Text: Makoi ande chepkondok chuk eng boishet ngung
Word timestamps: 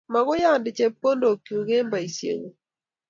Makoi 0.11 0.43
ande 0.53 0.69
chepkondok 0.77 1.37
chuk 1.47 1.69
eng 1.77 1.89
boishet 1.91 2.37
ngung 2.39 2.55